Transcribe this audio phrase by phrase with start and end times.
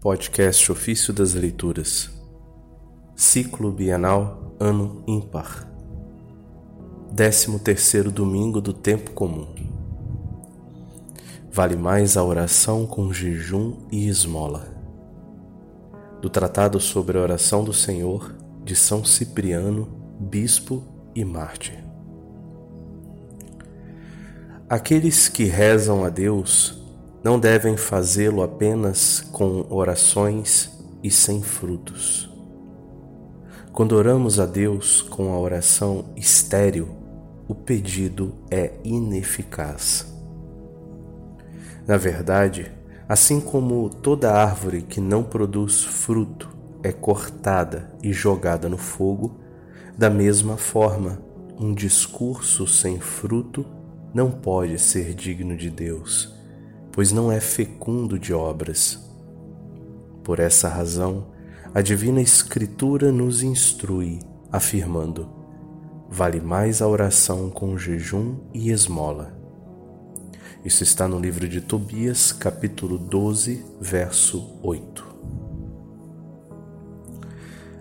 [0.00, 2.08] Podcast Ofício das Leituras,
[3.16, 5.68] Ciclo Bienal Ano Ímpar,
[7.16, 9.48] 13 terceiro domingo do Tempo Comum.
[11.50, 14.68] Vale mais a oração com jejum e esmola.
[16.22, 19.88] Do Tratado sobre a Oração do Senhor, de São Cipriano,
[20.20, 21.82] Bispo e Mártir.
[24.68, 26.77] Aqueles que rezam a Deus
[27.22, 30.70] não devem fazê-lo apenas com orações
[31.02, 32.30] e sem frutos.
[33.72, 36.88] Quando oramos a Deus com a oração estéril,
[37.46, 40.14] o pedido é ineficaz.
[41.86, 42.70] Na verdade,
[43.08, 49.40] assim como toda árvore que não produz fruto é cortada e jogada no fogo,
[49.96, 51.20] da mesma forma,
[51.58, 53.66] um discurso sem fruto
[54.14, 56.37] não pode ser digno de Deus
[56.92, 58.98] pois não é fecundo de obras.
[60.22, 61.26] Por essa razão,
[61.74, 64.18] a Divina Escritura nos instrui,
[64.50, 65.28] afirmando:
[66.08, 69.36] vale mais a oração com jejum e esmola.
[70.64, 75.06] Isso está no livro de Tobias, capítulo 12, verso 8.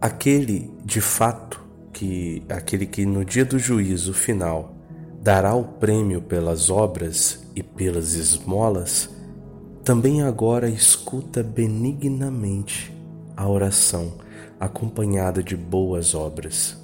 [0.00, 1.60] Aquele, de fato,
[1.92, 4.76] que aquele que no dia do juízo final
[5.20, 9.10] dará o prêmio pelas obras e pelas esmolas,
[9.82, 12.94] também agora escuta benignamente
[13.36, 14.12] a oração
[14.60, 16.76] acompanhada de boas obras.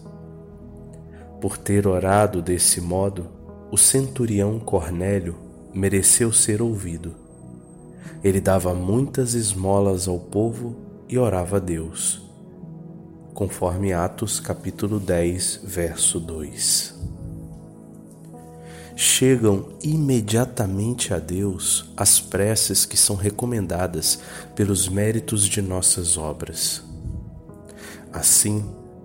[1.40, 3.28] Por ter orado desse modo,
[3.70, 5.36] o centurião Cornélio
[5.72, 7.14] mereceu ser ouvido.
[8.24, 10.74] Ele dava muitas esmolas ao povo
[11.08, 12.20] e orava a Deus,
[13.32, 17.23] conforme Atos capítulo 10, verso 2
[18.96, 24.20] chegam imediatamente a Deus as preces que são recomendadas
[24.54, 26.82] pelos méritos de nossas obras.
[28.12, 28.64] Assim,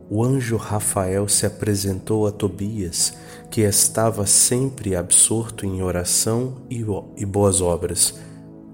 [0.10, 3.14] o anjo Rafael se apresentou a Tobias,
[3.50, 8.16] que estava sempre absorto em oração e boas obras,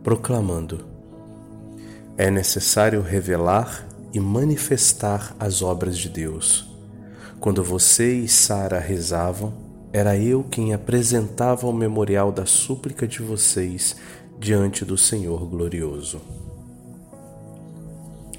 [0.04, 0.86] proclamando:
[2.18, 6.70] É necessário revelar e manifestar as obras de Deus.
[7.40, 9.65] Quando você e Sara rezavam,
[9.96, 13.96] era eu quem apresentava o memorial da súplica de vocês
[14.38, 16.20] diante do Senhor glorioso.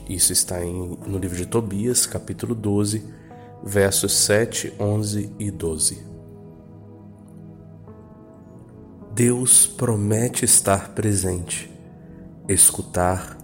[0.06, 3.02] Isso está em, no livro de Tobias, capítulo 12,
[3.64, 5.98] versos 7, 11 e 12.
[9.14, 11.72] Deus promete estar presente,
[12.46, 13.38] escutar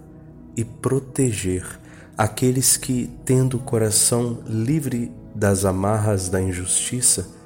[0.55, 1.65] e proteger
[2.15, 7.41] aqueles que, tendo o coração livre das amarras da injustiça,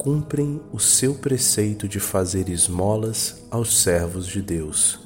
[0.00, 4.98] cumprem o seu preceito de fazer esmolas aos servos de Deus.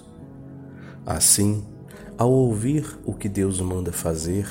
[1.05, 1.65] Assim,
[2.16, 4.47] ao ouvir o que Deus manda fazer,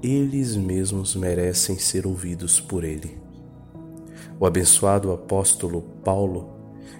[0.00, 3.18] eles mesmos merecem ser ouvidos por Ele.
[4.38, 6.50] O abençoado apóstolo Paulo,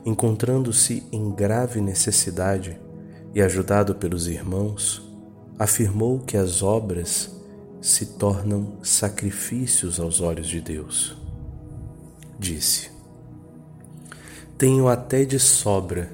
[0.05, 2.77] encontrando-se em grave necessidade
[3.33, 5.01] e ajudado pelos irmãos,
[5.57, 7.31] afirmou que as obras
[7.81, 11.20] se tornam sacrifícios aos olhos de Deus
[12.41, 12.91] disse:
[14.57, 16.11] Tenho até de sobra,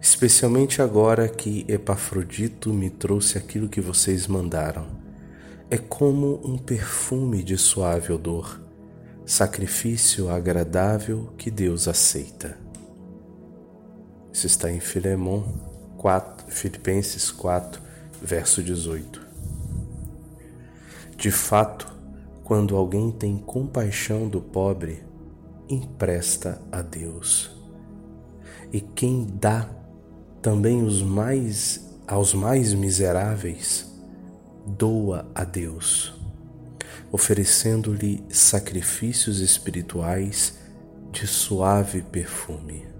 [0.00, 4.86] especialmente agora que Epafrodito me trouxe aquilo que vocês mandaram.
[5.70, 8.58] É como um perfume de suave odor,
[9.26, 12.56] sacrifício agradável que Deus aceita.
[14.32, 15.42] Isso está em Filemon
[15.98, 17.82] 4, Filipenses 4,
[18.22, 19.26] verso 18.
[21.18, 21.92] De fato,
[22.44, 25.02] quando alguém tem compaixão do pobre,
[25.68, 27.50] empresta a Deus.
[28.72, 29.68] E quem dá
[30.40, 33.86] também os mais aos mais miseráveis,
[34.66, 36.14] doa a Deus,
[37.12, 40.58] oferecendo-lhe sacrifícios espirituais
[41.12, 42.97] de suave perfume.